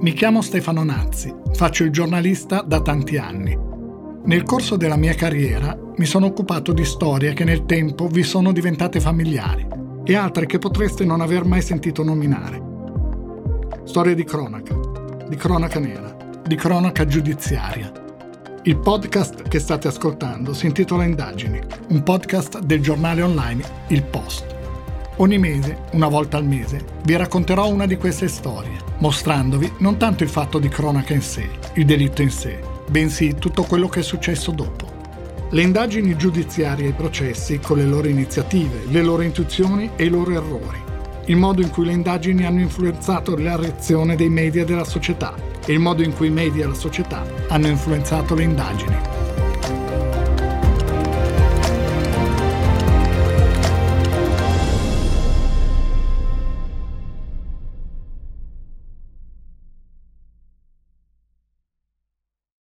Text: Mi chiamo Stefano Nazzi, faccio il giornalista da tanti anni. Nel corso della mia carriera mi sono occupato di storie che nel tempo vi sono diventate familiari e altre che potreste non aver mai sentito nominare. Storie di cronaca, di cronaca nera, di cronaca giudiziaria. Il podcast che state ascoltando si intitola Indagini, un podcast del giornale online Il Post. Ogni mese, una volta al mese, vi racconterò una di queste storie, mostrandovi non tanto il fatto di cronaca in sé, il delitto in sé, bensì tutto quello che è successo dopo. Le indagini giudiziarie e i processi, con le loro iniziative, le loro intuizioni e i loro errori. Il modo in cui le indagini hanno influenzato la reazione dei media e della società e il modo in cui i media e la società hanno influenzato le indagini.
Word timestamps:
Mi 0.00 0.14
chiamo 0.14 0.40
Stefano 0.40 0.82
Nazzi, 0.82 1.30
faccio 1.52 1.84
il 1.84 1.90
giornalista 1.90 2.62
da 2.62 2.80
tanti 2.80 3.18
anni. 3.18 3.54
Nel 4.24 4.44
corso 4.44 4.76
della 4.76 4.96
mia 4.96 5.12
carriera 5.12 5.78
mi 5.96 6.06
sono 6.06 6.24
occupato 6.24 6.72
di 6.72 6.86
storie 6.86 7.34
che 7.34 7.44
nel 7.44 7.66
tempo 7.66 8.08
vi 8.08 8.22
sono 8.22 8.50
diventate 8.50 8.98
familiari 8.98 9.68
e 10.02 10.16
altre 10.16 10.46
che 10.46 10.58
potreste 10.58 11.04
non 11.04 11.20
aver 11.20 11.44
mai 11.44 11.60
sentito 11.60 12.02
nominare. 12.02 12.62
Storie 13.84 14.14
di 14.14 14.24
cronaca, 14.24 14.74
di 15.28 15.36
cronaca 15.36 15.78
nera, 15.78 16.16
di 16.46 16.54
cronaca 16.54 17.04
giudiziaria. 17.04 17.92
Il 18.62 18.78
podcast 18.78 19.48
che 19.48 19.58
state 19.58 19.88
ascoltando 19.88 20.54
si 20.54 20.64
intitola 20.64 21.04
Indagini, 21.04 21.60
un 21.88 22.02
podcast 22.02 22.60
del 22.60 22.80
giornale 22.80 23.20
online 23.20 23.62
Il 23.88 24.02
Post. 24.04 24.59
Ogni 25.20 25.36
mese, 25.36 25.82
una 25.92 26.08
volta 26.08 26.38
al 26.38 26.46
mese, 26.46 26.82
vi 27.04 27.14
racconterò 27.14 27.68
una 27.68 27.84
di 27.84 27.98
queste 27.98 28.26
storie, 28.26 28.78
mostrandovi 29.00 29.70
non 29.80 29.98
tanto 29.98 30.22
il 30.22 30.30
fatto 30.30 30.58
di 30.58 30.70
cronaca 30.70 31.12
in 31.12 31.20
sé, 31.20 31.46
il 31.74 31.84
delitto 31.84 32.22
in 32.22 32.30
sé, 32.30 32.58
bensì 32.88 33.34
tutto 33.34 33.64
quello 33.64 33.86
che 33.86 34.00
è 34.00 34.02
successo 34.02 34.50
dopo. 34.50 34.88
Le 35.50 35.60
indagini 35.60 36.16
giudiziarie 36.16 36.86
e 36.86 36.88
i 36.88 36.94
processi, 36.94 37.58
con 37.58 37.76
le 37.76 37.84
loro 37.84 38.08
iniziative, 38.08 38.84
le 38.88 39.02
loro 39.02 39.20
intuizioni 39.20 39.90
e 39.94 40.06
i 40.06 40.08
loro 40.08 40.30
errori. 40.30 40.80
Il 41.26 41.36
modo 41.36 41.60
in 41.60 41.68
cui 41.68 41.84
le 41.84 41.92
indagini 41.92 42.46
hanno 42.46 42.60
influenzato 42.60 43.36
la 43.36 43.56
reazione 43.56 44.16
dei 44.16 44.30
media 44.30 44.62
e 44.62 44.64
della 44.64 44.84
società 44.84 45.34
e 45.66 45.70
il 45.74 45.80
modo 45.80 46.02
in 46.02 46.14
cui 46.14 46.28
i 46.28 46.30
media 46.30 46.64
e 46.64 46.68
la 46.68 46.74
società 46.74 47.26
hanno 47.48 47.66
influenzato 47.66 48.34
le 48.34 48.44
indagini. 48.44 49.19